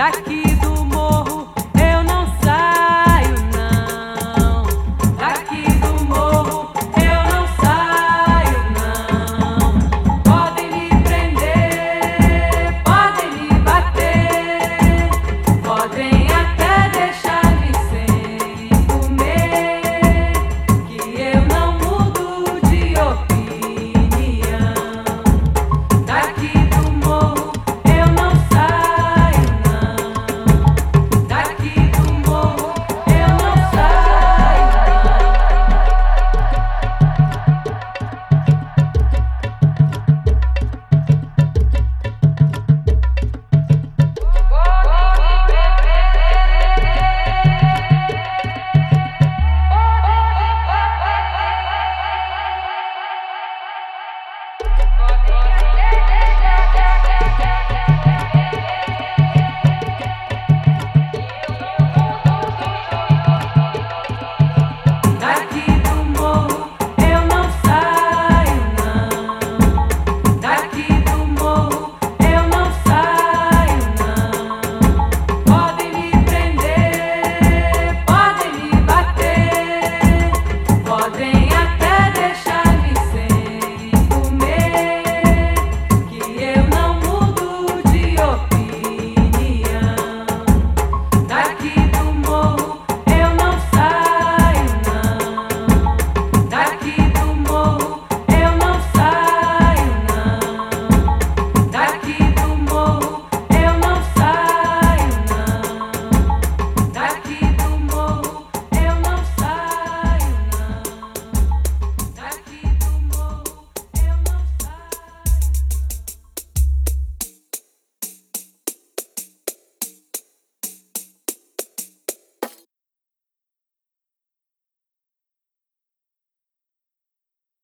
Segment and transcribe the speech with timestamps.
[0.00, 0.49] daqui.